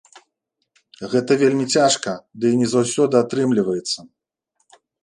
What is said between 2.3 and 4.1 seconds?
дый не заўсёды атрымліваецца.